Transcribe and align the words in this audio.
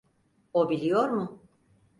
O 0.53 0.69
biliyor 0.69 1.09
mu? 1.09 1.41